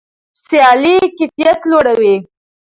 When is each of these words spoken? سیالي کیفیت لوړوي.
سیالي 0.45 0.95
کیفیت 1.17 1.59
لوړوي. 1.69 2.15